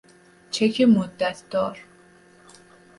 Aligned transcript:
چک 0.51 0.81
مدت 0.81 1.43
دار 1.51 1.79